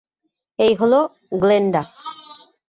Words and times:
এই 0.59 0.73
হলো 0.75 0.99
গ্লেন্ডা। 1.33 1.81